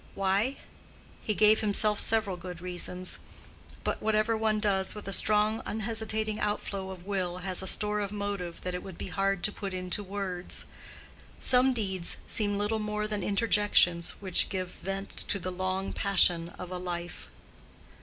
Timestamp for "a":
5.07-5.13, 7.61-7.67, 16.71-16.79